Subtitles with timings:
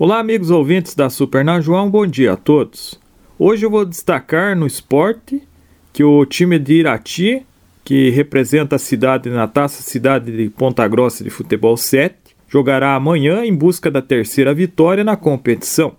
[0.00, 3.00] Olá, amigos ouvintes da Super Najuão, bom dia a todos.
[3.36, 5.42] Hoje eu vou destacar no esporte
[5.92, 7.44] que o time de Irati,
[7.84, 12.14] que representa a cidade na taça Cidade de Ponta Grossa de Futebol 7,
[12.48, 15.96] jogará amanhã em busca da terceira vitória na competição.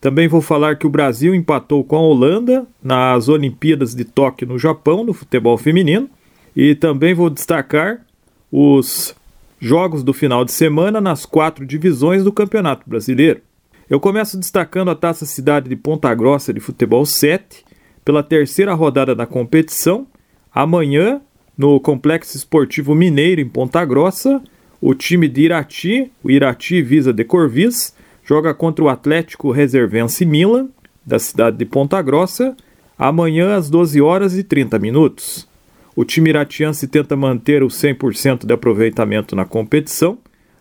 [0.00, 4.56] Também vou falar que o Brasil empatou com a Holanda nas Olimpíadas de Tóquio no
[4.56, 6.08] Japão no futebol feminino
[6.54, 8.06] e também vou destacar
[8.52, 9.16] os
[9.62, 13.40] jogos do final de semana nas quatro divisões do Campeonato Brasileiro.
[13.88, 17.64] Eu começo destacando a Taça Cidade de Ponta Grossa de Futebol 7,
[18.04, 20.04] pela terceira rodada da competição.
[20.52, 21.20] Amanhã,
[21.56, 24.42] no Complexo Esportivo Mineiro, em Ponta Grossa,
[24.80, 27.94] o time de Irati, o Irati Visa de Corvis,
[28.24, 30.70] joga contra o Atlético Reservense Milan,
[31.06, 32.56] da cidade de Ponta Grossa,
[32.98, 35.51] amanhã às 12 horas e 30 minutos.
[35.94, 40.16] O time iratiense tenta manter o 100% de aproveitamento na competição.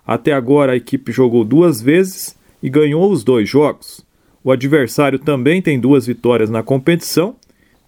[0.06, 4.06] Até agora a equipe jogou duas vezes e ganhou os dois jogos.
[4.44, 7.36] O adversário também tem duas vitórias na competição,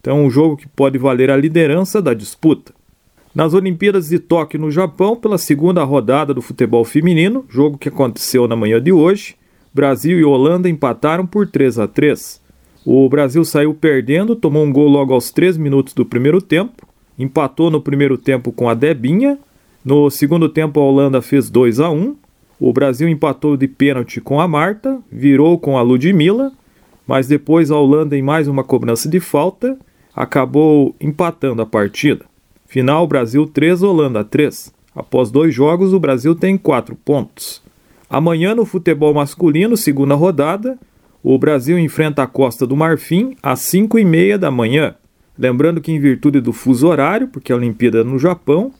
[0.00, 2.72] então é um jogo que pode valer a liderança da disputa.
[3.34, 8.48] Nas Olimpíadas de Tóquio, no Japão, pela segunda rodada do futebol feminino, jogo que aconteceu
[8.48, 9.34] na manhã de hoje,
[9.72, 12.40] Brasil e Holanda empataram por 3 a 3.
[12.86, 16.83] O Brasil saiu perdendo, tomou um gol logo aos 3 minutos do primeiro tempo
[17.18, 19.38] empatou no primeiro tempo com a Debinha.
[19.84, 22.16] No segundo tempo, a Holanda fez 2 a 1.
[22.60, 26.52] O Brasil empatou de pênalti com a Marta, virou com a Ludmilla,
[27.06, 29.76] mas depois a Holanda, em mais uma cobrança de falta,
[30.14, 32.24] acabou empatando a partida.
[32.66, 34.72] Final: Brasil 3, Holanda 3.
[34.94, 37.62] Após dois jogos, o Brasil tem 4 pontos.
[38.08, 40.78] Amanhã, no futebol masculino, segunda rodada,
[41.22, 44.94] o Brasil enfrenta a Costa do Marfim às 5 e meia da manhã.
[45.38, 48.72] Lembrando que, em virtude do fuso horário, porque a Olimpíada é no Japão,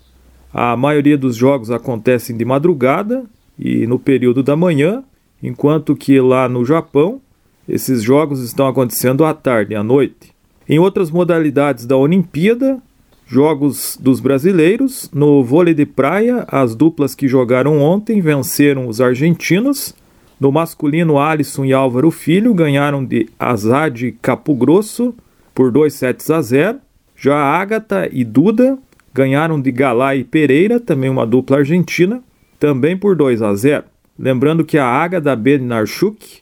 [0.52, 3.24] a maioria dos jogos acontecem de madrugada
[3.58, 5.02] e no período da manhã,
[5.42, 7.20] enquanto que lá no Japão
[7.68, 10.32] esses jogos estão acontecendo à tarde à noite.
[10.68, 12.78] Em outras modalidades da Olimpíada,
[13.26, 19.94] jogos dos brasileiros, no vôlei de praia, as duplas que jogaram ontem venceram os argentinos.
[20.38, 25.14] No masculino, Alisson e Álvaro Filho ganharam de Azad Capo Grosso
[25.54, 26.78] por 2 sets a 0.
[27.16, 28.78] Já Agatha e Duda
[29.14, 32.22] ganharam de Galá e Pereira, também uma dupla argentina,
[32.58, 33.84] também por 2 a 0.
[34.18, 36.40] Lembrando que a Agatha Bednarchuk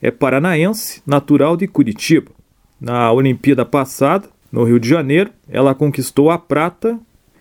[0.00, 2.30] é paranaense, natural de Curitiba.
[2.80, 6.98] Na Olimpíada passada, no Rio de Janeiro, ela conquistou a prata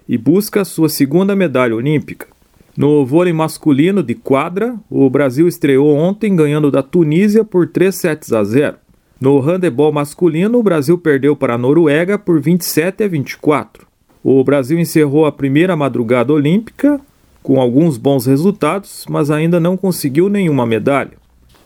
[0.08, 2.28] e busca sua segunda medalha olímpica.
[2.76, 8.34] No vôlei masculino de quadra, o Brasil estreou ontem ganhando da Tunísia por 3 sets
[8.34, 8.78] a 0.
[9.24, 13.88] No handebol masculino, o Brasil perdeu para a Noruega por 27 a 24.
[14.22, 17.00] O Brasil encerrou a primeira madrugada olímpica
[17.42, 21.14] com alguns bons resultados, mas ainda não conseguiu nenhuma medalha.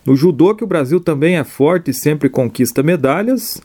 [0.06, 3.60] No judô, que o Brasil também é forte e sempre conquista medalhas,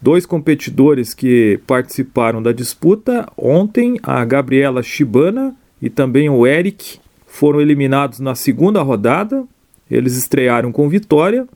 [0.00, 7.60] dois competidores que participaram da disputa ontem, a Gabriela Shibana e também o Eric, foram
[7.60, 9.44] eliminados na segunda rodada.
[9.90, 11.46] Eles estrearam com vitória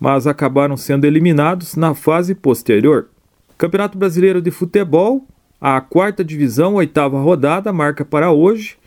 [0.00, 3.08] mas acabaram sendo eliminados na fase posterior.
[3.58, 5.26] Campeonato Brasileiro de Futebol,
[5.60, 8.78] a quarta divisão, oitava rodada, marca para hoje.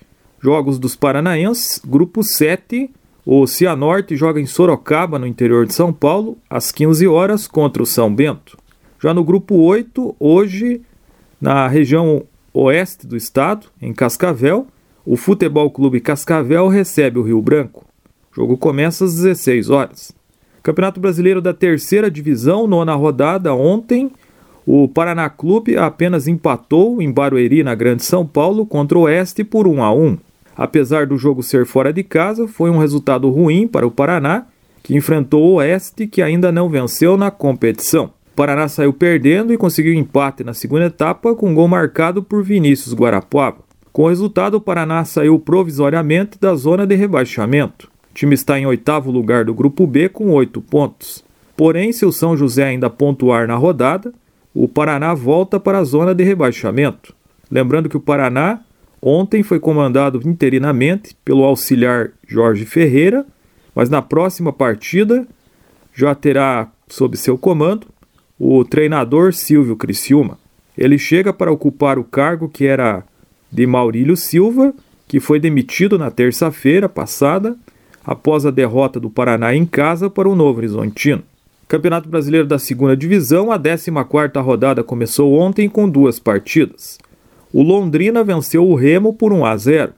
[0.42, 2.90] Jogos dos Paranaenses, grupo 7.
[3.24, 7.86] O Cianorte joga em Sorocaba, no interior de São Paulo, às 15 horas contra o
[7.86, 8.58] São Bento.
[9.00, 10.82] Já no grupo 8, hoje,
[11.40, 14.66] na região oeste do estado, em Cascavel,
[15.06, 17.86] o Futebol Clube Cascavel recebe o Rio Branco.
[18.32, 20.12] O jogo começa às 16 horas.
[20.64, 24.10] Campeonato Brasileiro da Terceira Divisão, nona rodada, ontem.
[24.66, 29.68] O Paraná Clube apenas empatou em Barueri, na Grande São Paulo, contra o Oeste por
[29.68, 30.16] 1 a 1.
[30.56, 34.46] Apesar do jogo ser fora de casa, foi um resultado ruim para o Paraná,
[34.82, 38.06] que enfrentou o Oeste, que ainda não venceu na competição.
[38.32, 42.42] O Paraná saiu perdendo e conseguiu empate na segunda etapa com um gol marcado por
[42.42, 43.58] Vinícius Guarapuava.
[43.92, 47.92] Com o resultado, o Paraná saiu provisoriamente da zona de rebaixamento.
[48.14, 51.24] O time está em oitavo lugar do grupo B com oito pontos.
[51.56, 54.14] Porém, se o São José ainda pontuar na rodada,
[54.54, 57.12] o Paraná volta para a zona de rebaixamento.
[57.50, 58.60] Lembrando que o Paraná
[59.02, 63.26] ontem foi comandado interinamente pelo auxiliar Jorge Ferreira,
[63.74, 65.26] mas na próxima partida
[65.92, 67.88] já terá sob seu comando
[68.38, 70.38] o treinador Silvio Criciúma.
[70.78, 73.02] Ele chega para ocupar o cargo que era
[73.50, 74.72] de Maurílio Silva,
[75.08, 77.56] que foi demitido na terça-feira passada
[78.04, 81.22] após a derrota do Paraná em casa para o Novo Horizontino.
[81.66, 86.98] Campeonato Brasileiro da Segunda Divisão, a 14ª rodada começou ontem com duas partidas.
[87.52, 89.92] O Londrina venceu o Remo por 1 a 0.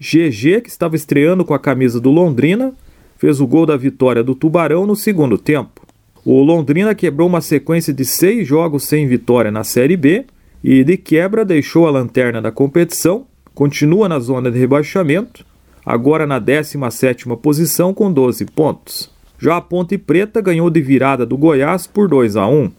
[0.00, 2.74] GG, que estava estreando com a camisa do Londrina,
[3.16, 5.82] fez o gol da vitória do Tubarão no segundo tempo.
[6.24, 10.24] O Londrina quebrou uma sequência de seis jogos sem vitória na Série B
[10.62, 15.44] e, de quebra, deixou a lanterna da competição, continua na zona de rebaixamento,
[15.84, 19.10] agora na 17ª posição com 12 pontos.
[19.38, 22.70] Já a Ponte Preta ganhou de virada do Goiás por 2 a 1.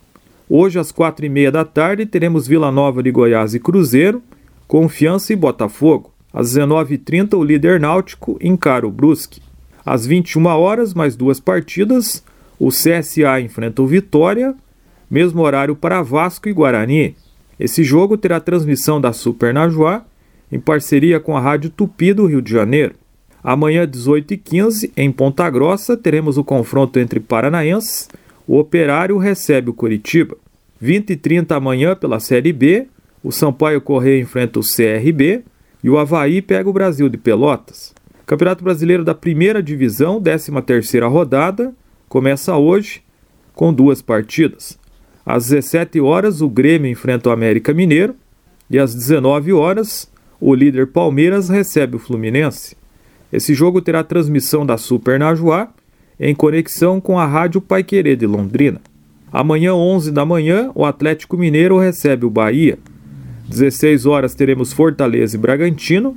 [0.50, 4.22] Hoje, às quatro e meia da tarde, teremos Vila Nova de Goiás e Cruzeiro,
[4.68, 6.12] Confiança e Botafogo.
[6.34, 9.42] Às 19h30, o líder náutico encara o Brusque.
[9.86, 12.24] Às 21 horas, mais duas partidas,
[12.60, 14.56] o CSA enfrenta o Vitória,
[15.10, 17.16] mesmo horário para Vasco e Guarani.
[17.60, 20.04] Esse jogo terá transmissão da Super Najuá,
[20.56, 22.96] em parceria com a Rádio Tupi do Rio de Janeiro.
[23.44, 28.08] Amanhã, 18h15, em Ponta Grossa, teremos o confronto entre paranaenses.
[28.48, 30.38] O Operário recebe o Curitiba.
[30.80, 32.88] 20 e 30 amanhã, pela Série B,
[33.22, 35.44] o Sampaio Correia enfrenta o CRB
[35.84, 37.94] e o Havaí pega o Brasil de Pelotas.
[38.26, 41.74] Campeonato Brasileiro da Primeira Divisão, 13ª rodada,
[42.08, 43.04] começa hoje
[43.54, 44.80] com duas partidas.
[45.26, 48.16] Às 17 horas, o Grêmio enfrenta o América Mineiro
[48.70, 50.10] e às 19 horas,
[50.40, 52.76] o líder Palmeiras recebe o Fluminense.
[53.32, 55.70] Esse jogo terá transmissão da Super Najuá
[56.20, 58.80] em conexão com a Rádio Paiquerê de Londrina.
[59.32, 62.80] Amanhã, 11 da manhã, o Atlético Mineiro recebe o Bahia.
[63.50, 66.16] 16 horas teremos Fortaleza e Bragantino,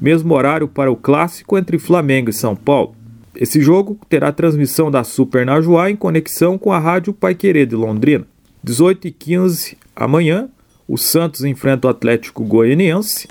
[0.00, 2.94] mesmo horário para o clássico entre Flamengo e São Paulo.
[3.34, 8.26] Esse jogo terá transmissão da Super Najuá em conexão com a Rádio Paiquerê de Londrina.
[8.62, 10.48] 18 e 15 amanhã,
[10.86, 13.28] o Santos enfrenta o Atlético Goianiense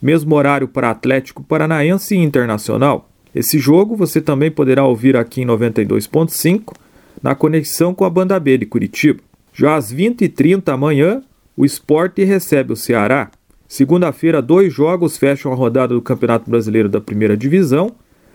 [0.00, 3.08] mesmo horário para Atlético Paranaense e Internacional.
[3.34, 6.74] Esse jogo você também poderá ouvir aqui em 92.5
[7.22, 9.20] na conexão com a Banda B de Curitiba.
[9.52, 11.22] Já às 20h30 amanhã,
[11.56, 13.30] o esporte recebe o Ceará.
[13.68, 17.92] Segunda-feira, dois jogos fecham a rodada do Campeonato Brasileiro da Primeira Divisão.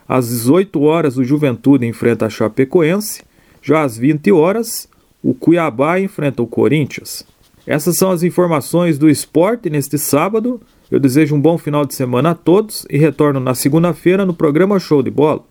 [0.08, 3.22] Às 18 horas, o Juventude enfrenta a Chapecoense.
[3.60, 4.88] Já às 20 horas,
[5.22, 7.26] o Cuiabá enfrenta o Corinthians.
[7.66, 10.60] Essas são as informações do esporte neste sábado.
[10.90, 14.78] Eu desejo um bom final de semana a todos e retorno na segunda-feira no programa
[14.78, 15.42] Show de Bola.